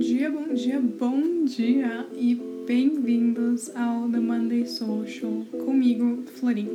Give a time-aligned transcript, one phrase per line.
[0.00, 2.34] dia, bom dia, bom dia e
[2.66, 6.70] bem-vindos ao The Monday Social comigo, Florim.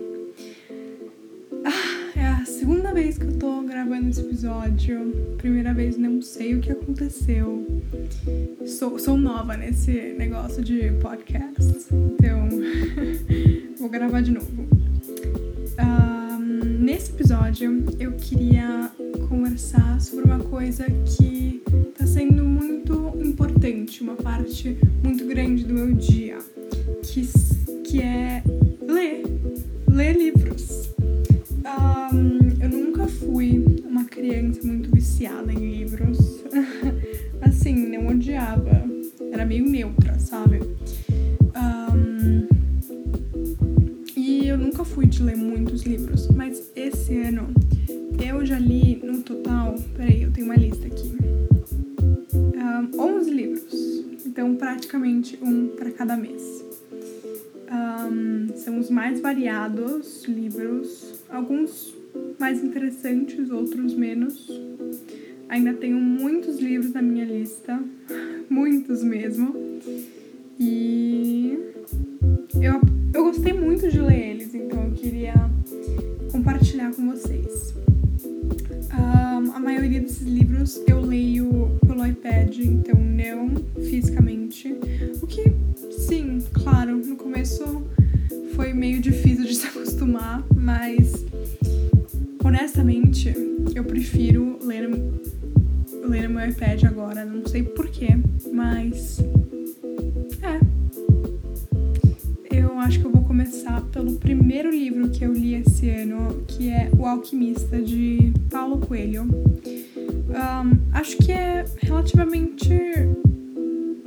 [1.66, 5.12] Ah, é a segunda vez que eu tô gravando esse episódio.
[5.40, 7.66] Primeira vez não sei o que aconteceu.
[8.64, 12.48] Sou, sou nova nesse negócio de podcast, então
[13.80, 14.68] vou gravar de novo.
[15.82, 18.92] Um, nesse episódio eu queria
[19.28, 22.75] conversar sobre uma coisa que está sendo muito
[23.66, 26.38] importante, uma parte muito grande do meu dia,
[27.02, 27.28] que,
[27.84, 28.44] que é
[55.46, 56.66] um para cada mês.
[57.72, 61.96] Um, são os mais variados livros, alguns
[62.40, 64.50] mais interessantes, outros menos.
[65.48, 67.80] Ainda tenho muitos livros na minha lista,
[68.50, 69.56] muitos mesmo.
[70.60, 71.58] E
[72.56, 72.82] eu,
[73.14, 75.34] eu gostei muito de ler eles, então eu queria
[76.32, 77.74] compartilhar com vocês.
[78.94, 84.76] Um, a maioria desses livros eu leio pelo iPad, então não fisicamente.
[85.26, 85.52] O que,
[85.92, 87.84] sim, claro, no começo
[88.56, 91.26] foi meio difícil de se acostumar, mas
[92.44, 93.34] honestamente
[93.74, 94.88] eu prefiro ler,
[96.08, 97.26] ler no meu iPad agora.
[97.26, 98.10] Não sei porquê,
[98.54, 99.20] mas.
[100.44, 100.60] É.
[102.56, 106.70] Eu acho que eu vou começar pelo primeiro livro que eu li esse ano, que
[106.70, 109.24] é O Alquimista, de Paulo Coelho.
[109.24, 112.70] Um, acho que é relativamente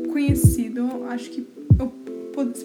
[0.09, 1.47] conhecido, acho que
[1.79, 1.93] eu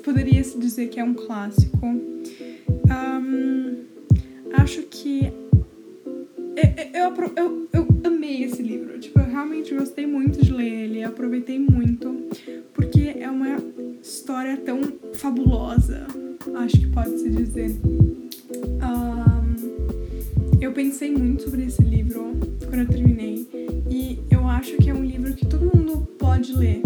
[0.03, 1.85] poderia se dizer que é um clássico.
[1.85, 3.84] Um,
[4.53, 5.31] acho que
[6.94, 11.03] eu, eu, eu, eu, amei esse livro, tipo, eu realmente gostei muito de ler ele,
[11.03, 12.28] aproveitei muito,
[12.73, 13.57] porque é uma
[14.01, 14.81] história tão
[15.13, 16.06] fabulosa,
[16.56, 17.75] acho que pode se dizer.
[18.81, 19.53] Um,
[20.62, 22.34] eu pensei muito sobre esse livro
[22.69, 23.47] quando eu terminei
[23.90, 26.81] e eu acho que é um livro que todo mundo pode ler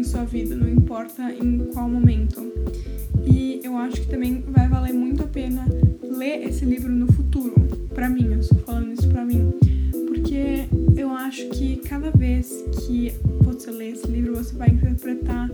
[0.00, 2.40] em sua vida, não importa em qual momento.
[3.24, 5.66] E eu acho que também vai valer muito a pena
[6.02, 7.54] ler esse livro no futuro,
[7.94, 9.52] para mim, eu estou falando isso para mim,
[10.08, 10.66] porque
[10.96, 13.12] eu acho que cada vez que
[13.42, 15.50] você lê esse livro, você vai interpretar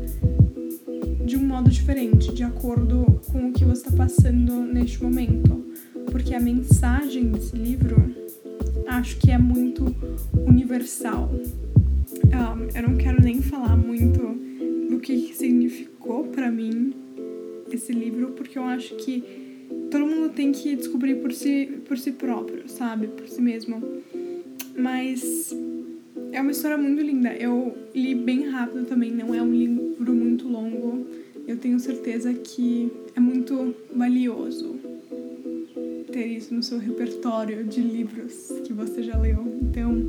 [1.24, 5.64] de um modo diferente, de acordo com o que você está passando neste momento.
[6.10, 8.14] Porque a mensagem desse livro
[8.86, 9.94] acho que é muito
[10.46, 11.30] universal.
[12.32, 14.20] Um, eu não quero nem falar muito
[14.90, 16.92] do que significou para mim
[17.70, 19.22] esse livro, porque eu acho que
[19.90, 23.08] todo mundo tem que descobrir por si, por si próprio, sabe?
[23.08, 23.82] Por si mesmo.
[24.76, 25.54] Mas
[26.32, 27.34] é uma história muito linda.
[27.34, 31.06] Eu li bem rápido também, não é um livro muito longo.
[31.46, 34.76] Eu tenho certeza que é muito valioso
[36.12, 39.44] ter isso no seu repertório de livros que você já leu.
[39.62, 40.08] Então,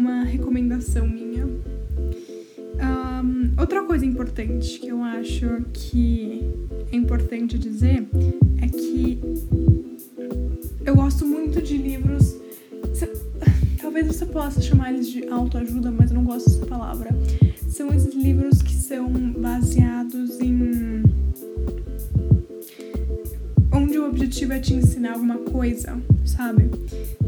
[0.00, 1.44] uma recomendação minha.
[1.44, 1.60] Um,
[3.60, 6.42] outra coisa importante que eu acho que
[6.90, 8.08] é importante dizer
[8.62, 9.20] é que
[10.86, 12.34] eu gosto muito de livros.
[13.78, 17.10] Talvez você possa chamar eles de autoajuda, mas eu não gosto dessa palavra.
[17.68, 21.02] São esses livros que são baseados em.
[23.70, 26.70] onde o objetivo é te ensinar alguma coisa, sabe?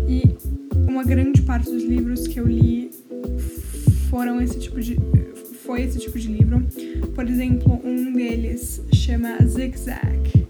[0.08, 0.61] E
[0.92, 2.90] uma grande parte dos livros que eu li
[4.10, 4.98] foram esse tipo de
[5.64, 6.62] foi esse tipo de livro.
[7.14, 10.46] Por exemplo, um deles chama Zig Zag.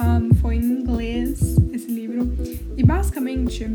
[0.00, 2.28] Um, foi em inglês esse livro.
[2.76, 3.70] E basicamente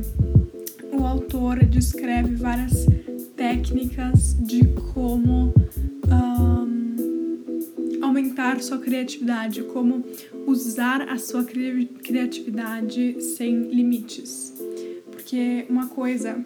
[0.91, 2.85] o autor descreve várias
[3.37, 5.53] técnicas de como
[6.11, 10.03] um, aumentar sua criatividade, como
[10.45, 14.52] usar a sua cri criatividade sem limites.
[15.33, 16.43] Porque uma coisa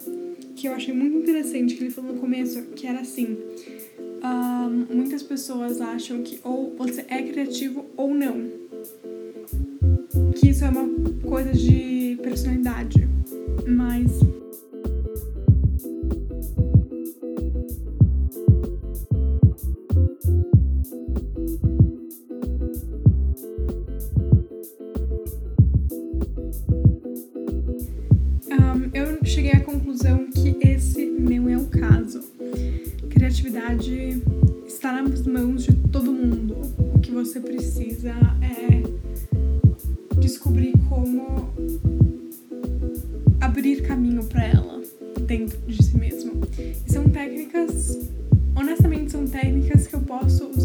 [0.56, 3.36] que eu achei muito interessante que ele falou no começo, que era assim,
[4.24, 8.50] um, muitas pessoas acham que ou você é criativo ou não.
[10.34, 10.88] Que isso é uma
[11.20, 13.06] coisa de personalidade.
[13.66, 14.10] Mas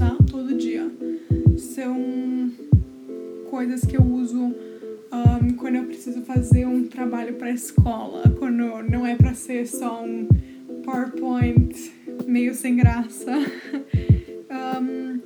[0.03, 0.91] usar todo dia.
[1.57, 2.51] São
[3.49, 9.05] coisas que eu uso um, quando eu preciso fazer um trabalho para escola, quando não
[9.05, 10.27] é para ser só um
[10.83, 11.91] PowerPoint
[12.27, 13.31] meio sem graça.
[14.81, 15.19] um,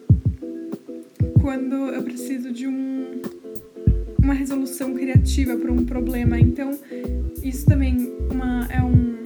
[1.41, 3.21] quando eu preciso de um,
[4.21, 6.39] uma resolução criativa para um problema.
[6.39, 6.77] Então,
[7.41, 9.23] isso também uma, é um,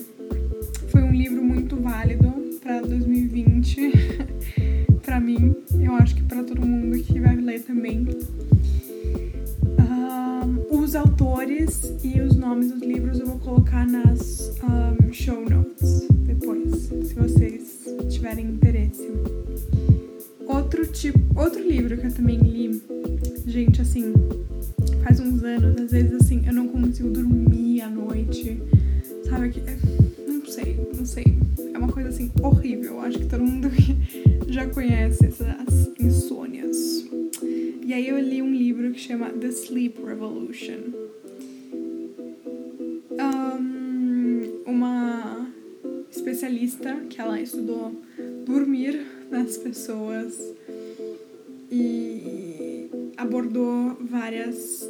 [0.88, 2.32] foi um livro muito válido
[2.62, 3.92] para 2020
[5.12, 5.54] para mim.
[5.78, 8.08] Eu acho que para todo mundo que vai ler também.
[9.78, 16.08] Um, os autores e os nomes dos livros eu vou colocar nas um, show notes
[16.26, 19.12] depois, se vocês tiverem interesse.
[20.48, 22.82] Outro tipo, outro livro que eu também li,
[23.46, 24.14] gente, assim,
[25.04, 28.62] faz uns anos, às vezes assim, eu não consigo dormir à noite,
[29.30, 29.50] sabe?
[29.50, 29.62] Que,
[30.26, 31.51] não sei, não sei.
[31.82, 33.00] Uma coisa assim horrível.
[33.00, 33.68] Acho que todo mundo
[34.48, 37.10] já conhece essas insônias.
[37.84, 40.78] E aí eu li um livro que chama The Sleep Revolution.
[43.20, 45.52] Um, uma
[46.12, 48.00] especialista que ela estudou
[48.46, 50.38] dormir nas pessoas
[51.72, 54.88] e abordou várias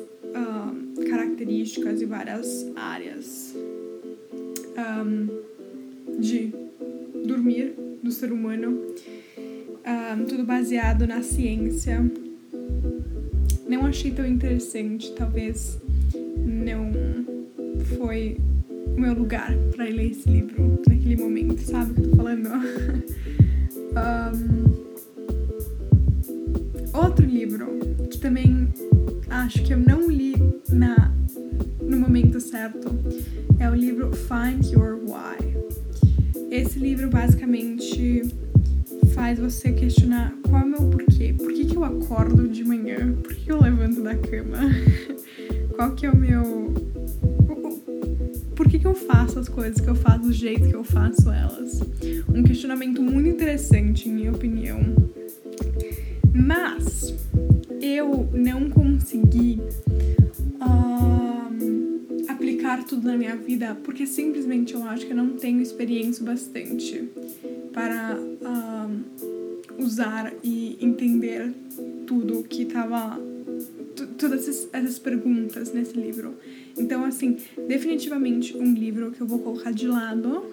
[1.09, 3.55] características e várias áreas
[4.77, 5.40] um,
[8.11, 8.77] do ser humano,
[9.87, 12.05] um, tudo baseado na ciência.
[13.65, 15.79] Não achei tão interessante, talvez
[16.45, 16.91] não
[17.97, 18.37] foi
[18.97, 22.49] o meu lugar para ler esse livro naquele momento, sabe o que eu tô falando?
[24.35, 24.75] um,
[26.93, 27.79] outro livro
[28.09, 28.67] que também
[29.29, 30.35] acho que eu não li
[30.69, 31.15] na,
[31.81, 32.89] no momento certo
[33.57, 35.51] é o livro Find Your Why.
[36.51, 38.23] Esse livro basicamente
[39.15, 41.33] faz você questionar qual é o meu porquê.
[41.33, 43.13] Por que, que eu acordo de manhã?
[43.23, 44.57] Por que eu levanto da cama?
[45.73, 46.73] qual que é o meu.
[48.53, 51.31] Por que, que eu faço as coisas que eu faço do jeito que eu faço
[51.31, 51.79] elas?
[52.27, 54.81] Um questionamento muito interessante, em minha opinião.
[56.33, 57.15] Mas
[57.81, 59.61] eu não consegui
[62.83, 67.09] tudo na minha vida porque simplesmente eu acho que eu não tenho experiência bastante
[67.73, 71.53] para uh, usar e entender
[72.05, 73.19] tudo que estava
[74.17, 76.35] todas essas, essas perguntas nesse livro.
[76.77, 77.37] Então, assim,
[77.67, 80.45] definitivamente um livro que eu vou colocar de lado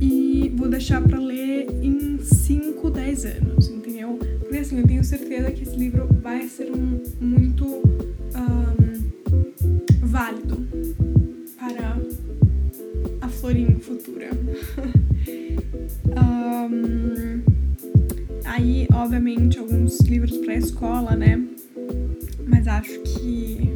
[0.00, 4.18] e vou deixar para ler em 5, 10 anos, entendeu?
[4.40, 8.00] Porque assim, eu tenho certeza que esse livro vai ser um, muito um,
[10.02, 10.60] válido
[13.50, 14.30] a Florinha futura.
[16.16, 17.42] um,
[18.44, 21.44] aí, obviamente, alguns livros para escola, né?
[22.46, 23.74] Mas acho que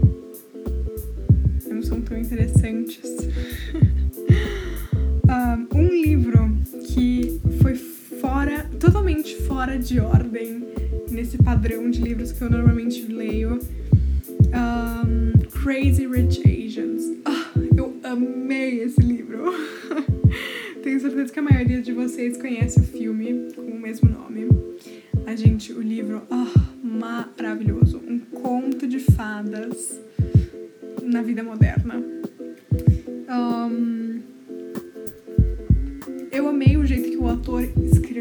[1.68, 3.02] não são tão interessantes.
[5.74, 6.56] um livro
[6.86, 10.62] que foi fora, totalmente fora de ordem
[11.10, 13.58] nesse padrão de livros que eu normalmente leio.
[14.54, 16.53] Um, Crazy Rich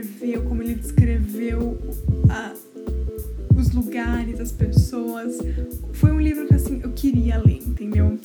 [0.03, 1.77] escreveu, como ele descreveu
[2.29, 2.53] a,
[3.55, 5.37] os lugares, as pessoas.
[5.93, 8.17] Foi um livro que assim eu queria ler, entendeu?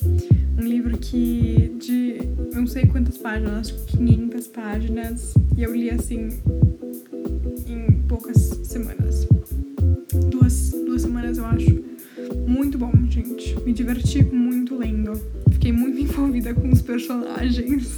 [0.59, 2.19] Um livro que de
[2.53, 6.29] não sei quantas páginas, acho que 500 páginas, e eu li assim
[7.67, 9.27] em poucas semanas.
[10.31, 11.85] Duas, duas semanas eu acho.
[12.47, 13.57] Muito bom, gente.
[13.65, 15.21] Me diverti muito lendo.
[15.53, 17.97] Fiquei muito envolvida com os personagens.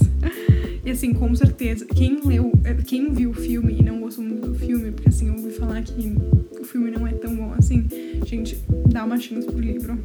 [0.84, 4.48] E assim, com certeza, quem leu, eh, quem viu o filme e não gostou muito
[4.48, 6.12] do filme, porque assim, eu ouvi falar que
[6.58, 7.86] o filme não é tão bom assim,
[8.24, 8.58] gente,
[8.90, 9.98] dá uma chance pro livro.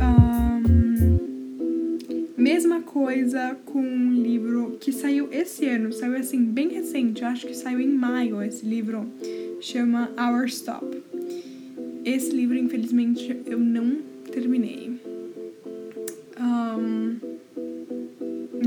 [0.00, 1.18] Um,
[2.38, 7.46] mesma coisa com um livro que saiu esse ano, saiu assim, bem recente, eu acho
[7.46, 9.06] que saiu em maio esse livro,
[9.60, 10.86] chama Our Stop.
[12.02, 13.98] Esse livro, infelizmente, eu não
[14.30, 14.93] terminei.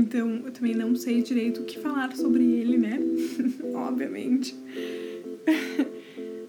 [0.08, 2.98] Então eu também não sei direito o que falar sobre ele, né?
[3.76, 4.56] obviamente.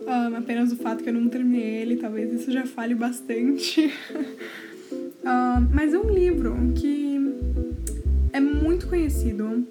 [0.02, 3.92] um, apenas o fato que eu não terminei ele, talvez isso já fale bastante.
[5.26, 7.20] um, mas é um livro que
[8.32, 9.68] é muito conhecido,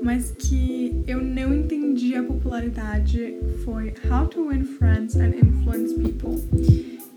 [0.00, 3.36] mas que eu não entendi a popularidade.
[3.64, 6.40] Foi How to Win Friends and Influence People.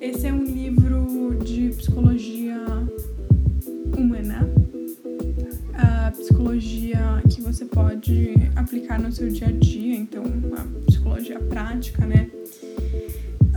[0.01, 2.57] Esse é um livro de psicologia
[3.95, 4.44] humana
[6.35, 10.21] psicologia que você pode aplicar no seu dia a dia, então
[10.57, 12.29] a psicologia prática, né?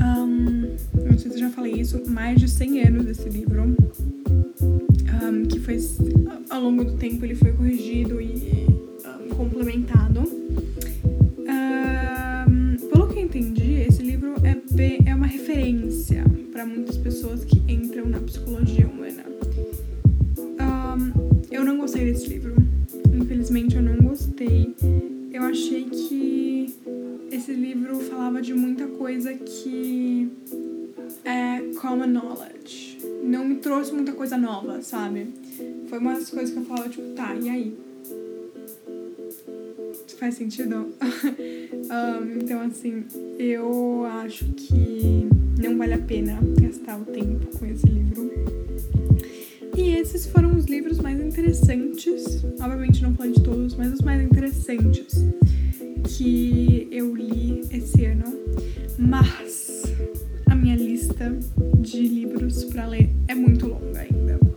[0.01, 3.75] Um, não sei se eu já falei isso, mais de 100 anos desse livro,
[4.63, 5.77] um, que foi
[6.49, 8.69] ao longo do tempo ele foi corrigido e
[9.25, 10.38] um, complementado.
[28.99, 30.29] Coisa que
[31.25, 32.99] é common knowledge.
[33.23, 35.29] Não me trouxe muita coisa nova, sabe?
[35.89, 37.79] Foi uma das coisas que eu falava, tipo, tá, e aí?
[40.19, 40.89] Faz sentido?
[41.01, 43.05] um, então, assim,
[43.39, 45.29] eu acho que
[45.63, 48.31] não vale a pena gastar o tempo com esse livro.
[49.77, 54.21] E esses foram os livros mais interessantes, obviamente não falei de todos, mas os mais
[54.21, 55.15] interessantes
[56.05, 58.25] que eu li esse ano.
[58.99, 59.85] Mas
[60.51, 61.31] a minha lista
[61.79, 64.48] de livros para ler é muito longa ainda.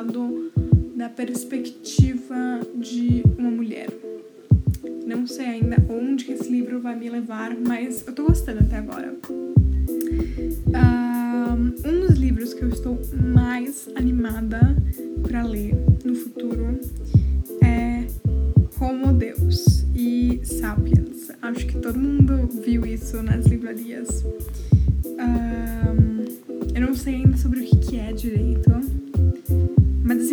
[0.00, 0.50] Contado
[0.96, 3.88] da perspectiva de uma mulher.
[5.06, 9.14] Não sei ainda onde esse livro vai me levar, mas eu tô gostando até agora.
[11.84, 12.98] Um dos livros que eu estou
[13.34, 14.60] mais animada
[15.22, 16.80] para ler no futuro
[17.62, 18.06] é
[18.80, 21.30] Homo Deus e Sapiens.
[21.42, 24.24] Acho que todo mundo viu isso nas livrarias.
[25.04, 26.24] Um,
[26.74, 28.70] eu não sei ainda sobre o que, que é direito,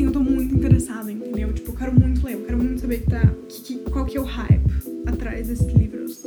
[0.07, 1.51] eu tô muito interessada, entendeu?
[1.51, 4.21] Tipo, eu quero muito ler, eu quero muito saber que tá, que, qual que é
[4.21, 4.71] o hype
[5.05, 6.23] atrás desses livros.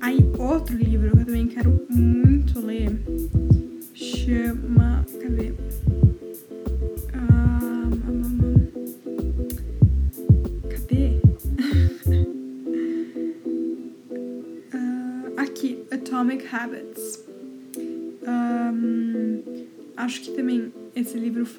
[0.00, 2.15] Aí, outro livro que eu também quero muito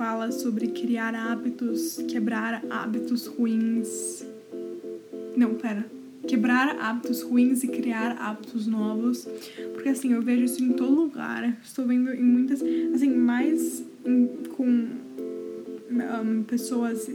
[0.08, 4.26] fala sobre criar hábitos, quebrar hábitos ruins.
[5.36, 5.86] Não, pera
[6.26, 9.28] quebrar hábitos ruins e criar hábitos novos.
[9.74, 11.58] Porque assim, eu vejo isso em todo lugar.
[11.62, 12.62] Estou vendo em muitas,
[12.94, 14.88] assim, mais em, com
[15.92, 17.10] um, pessoas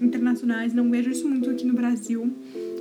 [0.00, 0.72] internacionais.
[0.72, 2.32] Não vejo isso muito aqui no Brasil.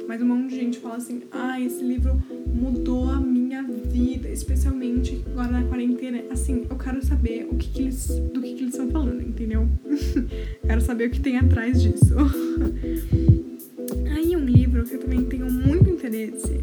[0.07, 5.23] Mas um monte de gente fala assim: ah, esse livro mudou a minha vida, especialmente
[5.27, 6.23] agora na quarentena.
[6.31, 9.67] Assim, eu quero saber o que, que eles, do que, que eles estão falando, entendeu?
[10.65, 12.15] quero saber o que tem atrás disso.
[14.15, 16.61] Aí um livro que eu também tenho muito interesse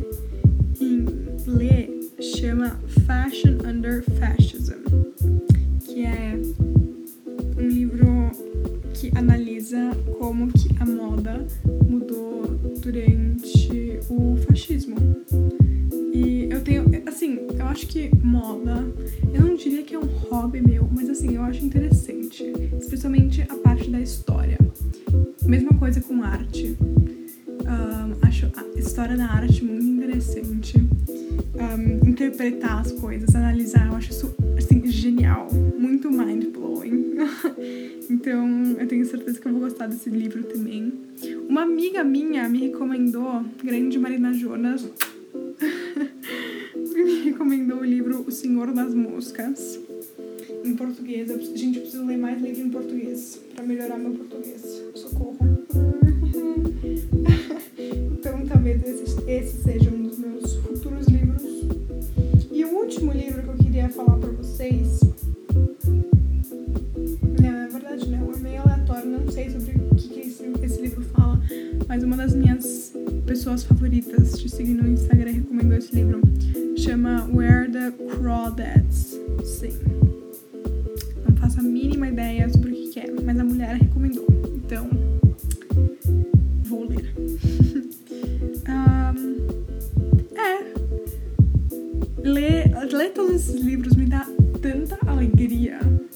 [0.80, 1.04] em
[1.46, 4.80] ler chama Fashion Under Fascism,
[5.84, 6.40] que é
[7.58, 8.30] um livro
[8.94, 11.46] que analisa como que a moda
[11.86, 12.46] mudou
[12.80, 14.96] durante o fascismo.
[16.14, 18.82] E eu tenho, assim, eu acho que moda,
[19.34, 19.82] eu não diria
[20.46, 22.44] hobby meu, mas assim, eu acho interessante,
[22.78, 24.56] especialmente a parte da história.
[25.44, 26.76] Mesma coisa com arte.
[26.80, 30.78] Um, acho a história da arte muito interessante.
[30.78, 37.16] Um, interpretar as coisas, analisar, eu acho isso assim, genial, muito mind-blowing.
[38.08, 40.92] então eu tenho certeza que eu vou gostar desse livro também.
[41.48, 44.88] Uma amiga minha me recomendou, grande Marina Jonas,
[46.94, 49.85] me recomendou o livro O Senhor das Moscas.
[50.66, 54.82] Em português, eu, gente, eu preciso ler mais livro em português para melhorar meu português.
[54.96, 55.38] Socorro.
[57.78, 61.44] então talvez esse, esse seja um dos meus futuros livros.
[62.50, 65.05] E o último livro que eu queria falar para vocês.
[95.48, 96.15] Yeah.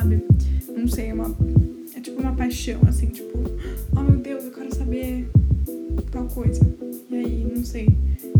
[0.00, 0.22] Sabe?
[0.74, 1.36] Não sei, é uma
[1.94, 3.38] é tipo uma paixão assim, tipo,
[3.94, 5.28] oh meu Deus, eu quero saber
[6.10, 6.60] tal coisa.
[7.10, 7.88] E aí, não sei,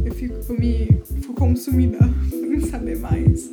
[0.05, 0.89] eu fico eu me
[1.21, 1.99] fico consumida
[2.33, 3.51] em saber mais.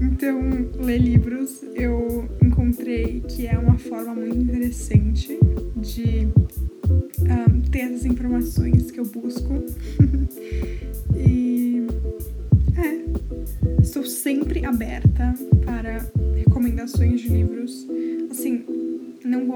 [0.00, 0.40] Então,
[0.78, 5.38] ler livros eu encontrei que é uma forma muito interessante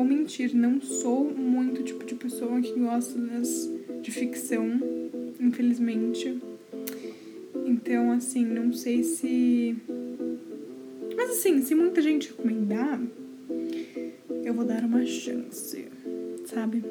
[0.01, 3.69] vou mentir, não sou muito tipo de pessoa que gosta das,
[4.01, 4.81] de ficção,
[5.39, 6.41] infelizmente.
[7.67, 9.77] Então, assim, não sei se
[11.15, 12.99] mas assim, se muita gente recomendar,
[14.43, 15.87] eu vou dar uma chance,
[16.47, 16.83] sabe?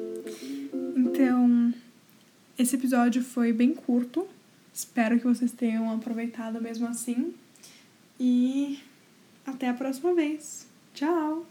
[0.96, 1.74] Então,
[2.56, 4.24] esse episódio foi bem curto.
[4.72, 7.34] Espero que vocês tenham aproveitado mesmo assim.
[8.20, 8.78] E
[9.44, 10.68] até a próxima vez.
[10.94, 11.44] Tchau!